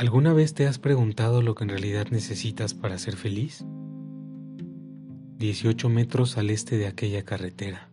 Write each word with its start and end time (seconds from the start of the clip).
¿Alguna 0.00 0.32
vez 0.32 0.54
te 0.54 0.66
has 0.66 0.78
preguntado 0.78 1.42
lo 1.42 1.54
que 1.54 1.64
en 1.64 1.68
realidad 1.68 2.06
necesitas 2.10 2.72
para 2.72 2.96
ser 2.96 3.16
feliz? 3.16 3.66
18 5.36 5.90
metros 5.90 6.38
al 6.38 6.48
este 6.48 6.78
de 6.78 6.86
aquella 6.86 7.22
carretera. 7.26 7.90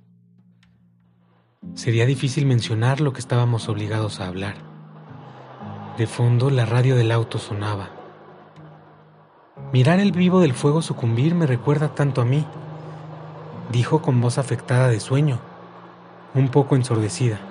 Sería 1.73 2.05
difícil 2.05 2.45
mencionar 2.45 3.01
lo 3.01 3.11
que 3.11 3.19
estábamos 3.19 3.67
obligados 3.67 4.21
a 4.21 4.27
hablar. 4.27 4.55
De 5.97 6.07
fondo 6.07 6.49
la 6.49 6.65
radio 6.65 6.95
del 6.95 7.11
auto 7.11 7.39
sonaba. 7.39 7.89
Mirar 9.73 9.99
el 9.99 10.13
vivo 10.13 10.39
del 10.39 10.53
fuego 10.53 10.81
sucumbir 10.81 11.35
me 11.35 11.45
recuerda 11.45 11.93
tanto 11.93 12.21
a 12.21 12.25
mí, 12.25 12.45
dijo 13.73 14.01
con 14.01 14.21
voz 14.21 14.37
afectada 14.37 14.87
de 14.87 15.01
sueño, 15.01 15.41
un 16.35 16.47
poco 16.47 16.77
ensordecida. 16.77 17.41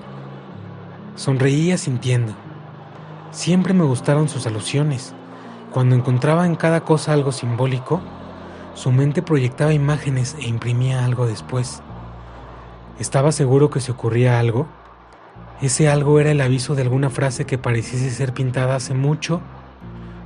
Sonreía 1.14 1.76
sintiendo. 1.76 2.45
Siempre 3.30 3.74
me 3.74 3.84
gustaron 3.84 4.28
sus 4.28 4.46
alusiones. 4.46 5.14
Cuando 5.72 5.94
encontraba 5.94 6.46
en 6.46 6.56
cada 6.56 6.82
cosa 6.82 7.12
algo 7.12 7.32
simbólico, 7.32 8.00
su 8.74 8.92
mente 8.92 9.22
proyectaba 9.22 9.74
imágenes 9.74 10.36
e 10.38 10.48
imprimía 10.48 11.04
algo 11.04 11.26
después. 11.26 11.82
Estaba 12.98 13.32
seguro 13.32 13.68
que 13.70 13.80
se 13.80 13.92
ocurría 13.92 14.38
algo. 14.38 14.66
Ese 15.60 15.88
algo 15.88 16.20
era 16.20 16.30
el 16.30 16.40
aviso 16.40 16.74
de 16.74 16.82
alguna 16.82 17.10
frase 17.10 17.44
que 17.44 17.58
pareciese 17.58 18.10
ser 18.10 18.32
pintada 18.32 18.76
hace 18.76 18.94
mucho, 18.94 19.40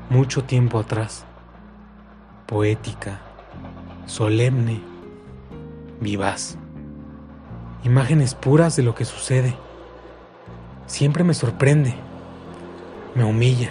mucho 0.09 0.45
tiempo 0.45 0.79
atrás. 0.79 1.25
Poética, 2.47 3.21
solemne, 4.07 4.81
vivaz. 6.01 6.59
Imágenes 7.85 8.35
puras 8.35 8.77
de 8.77 8.83
lo 8.83 8.95
que 8.95 9.05
sucede. 9.05 9.57
Siempre 10.87 11.25
me 11.25 11.35
sorprende 11.35 11.95
me 13.15 13.25
humilla. 13.25 13.71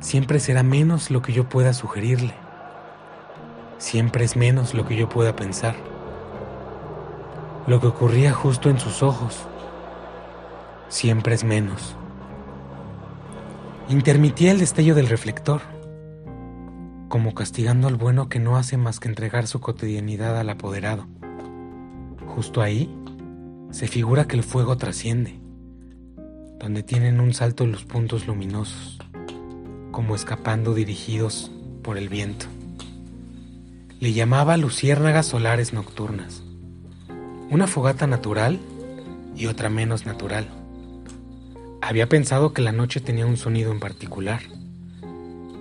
Siempre 0.00 0.38
será 0.38 0.62
menos 0.62 1.10
lo 1.10 1.22
que 1.22 1.32
yo 1.32 1.48
pueda 1.48 1.72
sugerirle. 1.72 2.34
Siempre 3.78 4.24
es 4.24 4.36
menos 4.36 4.74
lo 4.74 4.86
que 4.86 4.96
yo 4.96 5.08
pueda 5.08 5.34
pensar. 5.34 5.74
Lo 7.66 7.80
que 7.80 7.88
ocurría 7.88 8.32
justo 8.32 8.70
en 8.70 8.78
sus 8.78 9.02
ojos. 9.02 9.46
Siempre 10.88 11.34
es 11.34 11.42
menos. 11.42 11.96
Intermitía 13.88 14.52
el 14.52 14.58
destello 14.58 14.94
del 14.94 15.08
reflector, 15.08 15.60
como 17.08 17.34
castigando 17.34 17.88
al 17.88 17.96
bueno 17.96 18.28
que 18.28 18.38
no 18.38 18.56
hace 18.56 18.76
más 18.76 19.00
que 19.00 19.08
entregar 19.08 19.46
su 19.46 19.60
cotidianidad 19.60 20.38
al 20.38 20.50
apoderado. 20.50 21.06
Justo 22.26 22.62
ahí 22.62 22.92
se 23.70 23.88
figura 23.88 24.26
que 24.26 24.36
el 24.36 24.42
fuego 24.42 24.76
trasciende 24.76 25.45
donde 26.58 26.82
tienen 26.82 27.20
un 27.20 27.34
salto 27.34 27.66
los 27.66 27.84
puntos 27.84 28.26
luminosos, 28.26 28.98
como 29.90 30.14
escapando 30.14 30.74
dirigidos 30.74 31.50
por 31.82 31.98
el 31.98 32.08
viento. 32.08 32.46
Le 34.00 34.12
llamaba 34.12 34.56
luciérnagas 34.56 35.26
solares 35.26 35.72
nocturnas, 35.72 36.42
una 37.50 37.66
fogata 37.66 38.06
natural 38.06 38.58
y 39.36 39.46
otra 39.46 39.68
menos 39.68 40.06
natural. 40.06 40.48
Había 41.82 42.08
pensado 42.08 42.52
que 42.52 42.62
la 42.62 42.72
noche 42.72 43.00
tenía 43.00 43.26
un 43.26 43.36
sonido 43.36 43.70
en 43.70 43.80
particular, 43.80 44.40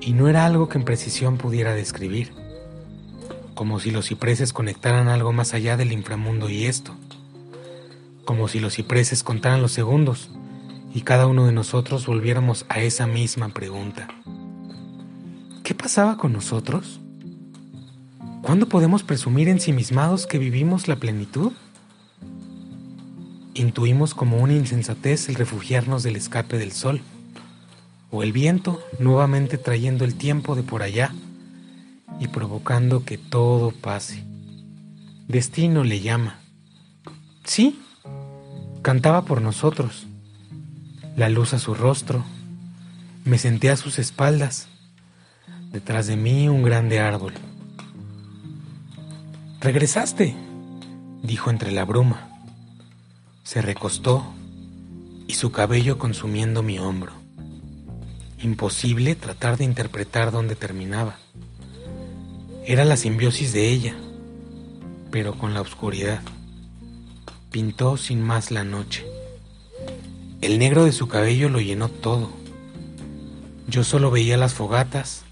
y 0.01 0.13
no 0.13 0.27
era 0.29 0.45
algo 0.45 0.69
que 0.69 0.77
en 0.77 0.85
precisión 0.85 1.37
pudiera 1.37 1.73
describir, 1.73 2.31
como 3.53 3.79
si 3.79 3.91
los 3.91 4.07
cipreses 4.07 4.53
conectaran 4.53 5.07
algo 5.07 5.33
más 5.33 5.53
allá 5.53 5.77
del 5.77 5.91
inframundo 5.91 6.49
y 6.49 6.65
esto, 6.65 6.95
como 8.23 8.47
si 8.47 8.59
los 8.59 8.75
cipreses 8.75 9.23
contaran 9.23 9.61
los 9.61 9.71
segundos 9.71 10.29
y 10.95 11.01
cada 11.01 11.27
uno 11.27 11.45
de 11.45 11.51
nosotros 11.51 12.05
volviéramos 12.05 12.65
a 12.69 12.79
esa 12.79 13.05
misma 13.05 13.49
pregunta. 13.49 14.07
¿Qué 15.61 15.75
pasaba 15.75 16.15
con 16.15 16.31
nosotros? 16.31 17.01
¿Cuándo 18.41 18.69
podemos 18.69 19.03
presumir 19.03 19.49
ensimismados 19.49 20.25
que 20.25 20.37
vivimos 20.37 20.87
la 20.87 20.95
plenitud? 20.95 21.51
Intuimos 23.55 24.13
como 24.13 24.37
una 24.37 24.53
insensatez 24.53 25.27
el 25.27 25.35
refugiarnos 25.35 26.01
del 26.01 26.15
escape 26.15 26.57
del 26.57 26.71
sol, 26.71 27.01
o 28.09 28.23
el 28.23 28.31
viento 28.31 28.81
nuevamente 28.97 29.57
trayendo 29.57 30.05
el 30.05 30.15
tiempo 30.15 30.55
de 30.55 30.63
por 30.63 30.81
allá 30.81 31.13
y 32.21 32.29
provocando 32.29 33.03
que 33.03 33.17
todo 33.17 33.71
pase. 33.71 34.23
Destino 35.27 35.83
le 35.83 35.99
llama. 35.99 36.39
Sí, 37.43 37.81
cantaba 38.81 39.25
por 39.25 39.41
nosotros 39.41 40.07
la 41.15 41.29
luz 41.29 41.53
a 41.53 41.59
su 41.59 41.73
rostro. 41.73 42.23
Me 43.23 43.37
senté 43.37 43.69
a 43.69 43.77
sus 43.77 43.99
espaldas. 43.99 44.67
Detrás 45.71 46.07
de 46.07 46.17
mí 46.17 46.47
un 46.49 46.63
grande 46.63 46.99
árbol. 46.99 47.33
Regresaste, 49.61 50.35
dijo 51.23 51.49
entre 51.49 51.71
la 51.71 51.85
bruma. 51.85 52.29
Se 53.43 53.61
recostó 53.61 54.25
y 55.27 55.33
su 55.33 55.51
cabello 55.51 55.97
consumiendo 55.97 56.63
mi 56.63 56.79
hombro. 56.79 57.13
Imposible 58.41 59.15
tratar 59.15 59.57
de 59.57 59.63
interpretar 59.63 60.31
dónde 60.31 60.55
terminaba. 60.55 61.17
Era 62.65 62.83
la 62.83 62.97
simbiosis 62.97 63.53
de 63.53 63.69
ella, 63.69 63.95
pero 65.11 65.37
con 65.37 65.53
la 65.53 65.61
oscuridad. 65.61 66.21
Pintó 67.51 67.95
sin 67.95 68.21
más 68.21 68.51
la 68.51 68.63
noche. 68.63 69.05
El 70.45 70.59
negro 70.59 70.85
de 70.85 70.91
su 70.91 71.07
cabello 71.07 71.49
lo 71.49 71.59
llenó 71.59 71.89
todo. 71.89 72.29
Yo 73.67 73.83
solo 73.83 74.11
veía 74.11 74.37
las 74.37 74.53
fogatas 74.53 75.23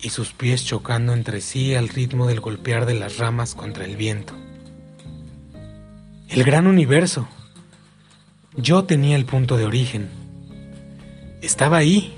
y 0.00 0.08
sus 0.08 0.32
pies 0.32 0.64
chocando 0.64 1.12
entre 1.12 1.42
sí 1.42 1.74
al 1.74 1.90
ritmo 1.90 2.26
del 2.26 2.40
golpear 2.40 2.86
de 2.86 2.94
las 2.94 3.18
ramas 3.18 3.54
contra 3.54 3.84
el 3.84 3.98
viento. 3.98 4.32
El 6.30 6.44
gran 6.44 6.66
universo. 6.66 7.28
Yo 8.56 8.84
tenía 8.84 9.16
el 9.16 9.26
punto 9.26 9.58
de 9.58 9.66
origen. 9.66 10.08
Estaba 11.42 11.76
ahí. 11.76 12.14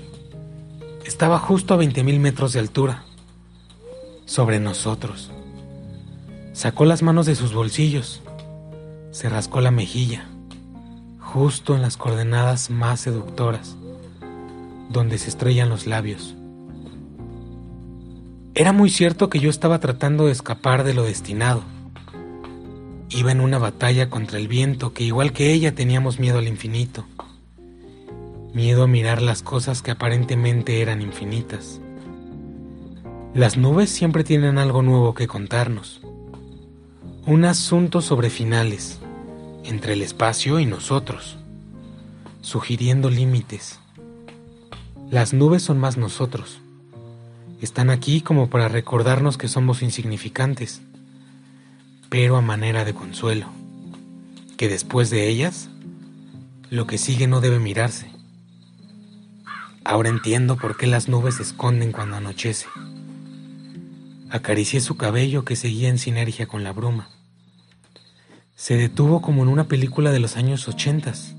Estaba 1.03 1.37
justo 1.37 1.73
a 1.73 1.77
20.000 1.77 2.17
metros 2.19 2.53
de 2.53 2.59
altura. 2.59 3.03
Sobre 4.23 4.61
nosotros. 4.61 5.31
Sacó 6.53 6.85
las 6.85 7.03
manos 7.03 7.25
de 7.25 7.35
sus 7.35 7.53
bolsillos. 7.53 8.21
Se 9.11 9.27
rascó 9.27 9.59
la 9.59 9.71
mejilla 9.71 10.29
justo 11.35 11.75
en 11.75 11.81
las 11.81 11.97
coordenadas 11.97 12.69
más 12.69 13.01
seductoras, 13.01 13.75
donde 14.89 15.17
se 15.17 15.27
estrellan 15.27 15.67
los 15.67 15.85
labios. 15.85 16.33
Era 18.53 18.71
muy 18.71 18.89
cierto 18.89 19.29
que 19.29 19.41
yo 19.41 19.49
estaba 19.49 19.79
tratando 19.79 20.27
de 20.27 20.31
escapar 20.31 20.85
de 20.85 20.93
lo 20.93 21.03
destinado. 21.03 21.61
Iba 23.09 23.33
en 23.33 23.41
una 23.41 23.57
batalla 23.57 24.09
contra 24.09 24.39
el 24.39 24.47
viento 24.47 24.93
que 24.93 25.03
igual 25.03 25.33
que 25.33 25.51
ella 25.51 25.75
teníamos 25.75 26.21
miedo 26.21 26.37
al 26.39 26.47
infinito. 26.47 27.03
Miedo 28.53 28.83
a 28.83 28.87
mirar 28.87 29.21
las 29.21 29.43
cosas 29.43 29.81
que 29.81 29.91
aparentemente 29.91 30.81
eran 30.81 31.01
infinitas. 31.01 31.81
Las 33.33 33.57
nubes 33.57 33.89
siempre 33.89 34.23
tienen 34.23 34.57
algo 34.57 34.81
nuevo 34.81 35.13
que 35.13 35.27
contarnos. 35.27 35.99
Un 37.25 37.43
asunto 37.43 37.99
sobre 38.01 38.29
finales 38.29 39.01
entre 39.65 39.93
el 39.93 40.01
espacio 40.01 40.59
y 40.59 40.65
nosotros, 40.65 41.37
sugiriendo 42.41 43.09
límites. 43.09 43.79
Las 45.09 45.33
nubes 45.33 45.63
son 45.63 45.79
más 45.79 45.97
nosotros. 45.97 46.59
Están 47.61 47.89
aquí 47.89 48.21
como 48.21 48.49
para 48.49 48.67
recordarnos 48.67 49.37
que 49.37 49.47
somos 49.47 49.81
insignificantes, 49.81 50.81
pero 52.09 52.37
a 52.37 52.41
manera 52.41 52.85
de 52.85 52.93
consuelo, 52.93 53.47
que 54.57 54.67
después 54.67 55.09
de 55.09 55.27
ellas, 55.27 55.69
lo 56.69 56.87
que 56.87 56.97
sigue 56.97 57.27
no 57.27 57.41
debe 57.41 57.59
mirarse. 57.59 58.11
Ahora 59.83 60.09
entiendo 60.09 60.57
por 60.57 60.77
qué 60.77 60.87
las 60.87 61.07
nubes 61.09 61.35
se 61.35 61.43
esconden 61.43 61.91
cuando 61.91 62.15
anochece. 62.15 62.67
Acaricié 64.29 64.81
su 64.81 64.97
cabello 64.97 65.45
que 65.45 65.55
seguía 65.55 65.89
en 65.89 65.99
sinergia 65.99 66.47
con 66.47 66.63
la 66.63 66.73
bruma. 66.73 67.09
Se 68.55 68.77
detuvo 68.77 69.21
como 69.21 69.43
en 69.43 69.49
una 69.49 69.67
película 69.67 70.11
de 70.11 70.19
los 70.19 70.37
años 70.37 70.67
ochentas. 70.69 71.35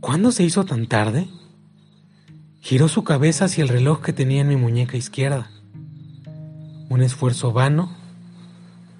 ¿Cuándo 0.00 0.30
se 0.30 0.44
hizo 0.44 0.64
tan 0.64 0.86
tarde? 0.86 1.28
Giró 2.60 2.86
su 2.86 3.02
cabeza 3.02 3.46
hacia 3.46 3.62
el 3.62 3.68
reloj 3.68 4.00
que 4.00 4.12
tenía 4.12 4.42
en 4.42 4.48
mi 4.48 4.54
muñeca 4.54 4.96
izquierda. 4.96 5.50
Un 6.88 7.02
esfuerzo 7.02 7.52
vano 7.52 7.96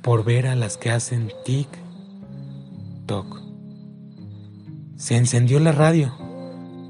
por 0.02 0.24
ver 0.24 0.48
a 0.48 0.56
las 0.56 0.76
que 0.76 0.90
hacen 0.90 1.30
tic, 1.44 1.68
toc. 3.06 3.40
Se 4.96 5.16
encendió 5.16 5.60
la 5.60 5.70
radio, 5.70 6.16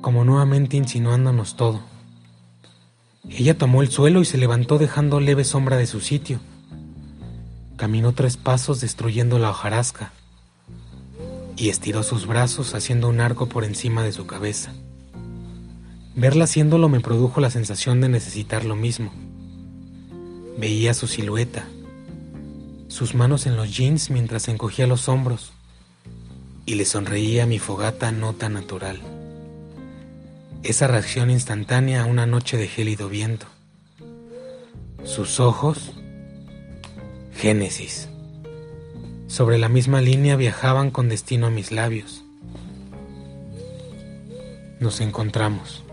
como 0.00 0.24
nuevamente 0.24 0.78
insinuándonos 0.78 1.54
todo. 1.54 1.82
Ella 3.28 3.58
tomó 3.58 3.82
el 3.82 3.88
suelo 3.88 4.22
y 4.22 4.24
se 4.24 4.38
levantó 4.38 4.78
dejando 4.78 5.20
leve 5.20 5.44
sombra 5.44 5.76
de 5.76 5.86
su 5.86 6.00
sitio. 6.00 6.40
Caminó 7.78 8.12
tres 8.12 8.36
pasos 8.36 8.80
destruyendo 8.80 9.38
la 9.38 9.50
hojarasca 9.50 10.12
y 11.56 11.68
estiró 11.68 12.02
sus 12.02 12.26
brazos 12.26 12.74
haciendo 12.74 13.08
un 13.08 13.20
arco 13.20 13.46
por 13.48 13.62
encima 13.62 14.02
de 14.02 14.10
su 14.10 14.26
cabeza. 14.26 14.72
Verla 16.16 16.44
haciéndolo 16.44 16.88
me 16.88 16.98
produjo 16.98 17.40
la 17.40 17.50
sensación 17.50 18.00
de 18.00 18.08
necesitar 18.08 18.64
lo 18.64 18.74
mismo. 18.74 19.12
Veía 20.58 20.92
su 20.92 21.06
silueta, 21.06 21.68
sus 22.88 23.14
manos 23.14 23.46
en 23.46 23.54
los 23.54 23.76
jeans 23.76 24.10
mientras 24.10 24.48
encogía 24.48 24.88
los 24.88 25.08
hombros, 25.08 25.52
y 26.66 26.74
le 26.74 26.84
sonreía 26.84 27.46
mi 27.46 27.60
fogata 27.60 28.10
no 28.10 28.32
tan 28.32 28.54
natural. 28.54 29.00
Esa 30.64 30.88
reacción 30.88 31.30
instantánea 31.30 32.02
a 32.02 32.06
una 32.06 32.26
noche 32.26 32.56
de 32.56 32.66
gélido 32.66 33.08
viento. 33.08 33.46
Sus 35.04 35.38
ojos, 35.38 35.92
Génesis. 37.38 38.08
Sobre 39.28 39.58
la 39.58 39.68
misma 39.68 40.00
línea 40.00 40.34
viajaban 40.34 40.90
con 40.90 41.08
destino 41.08 41.46
a 41.46 41.50
mis 41.50 41.70
labios. 41.70 42.24
Nos 44.80 45.00
encontramos. 45.00 45.84